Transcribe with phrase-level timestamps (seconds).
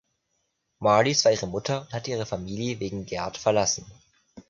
[0.79, 3.85] Marlies war ihre Mutter und hatte ihre Familie wegen Gerd verlassen.